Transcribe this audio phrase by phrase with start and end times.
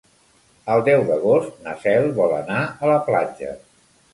[0.75, 3.55] El deu d'agost na Cel vol anar a la platja.